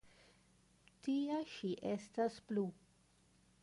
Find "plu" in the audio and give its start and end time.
2.49-2.69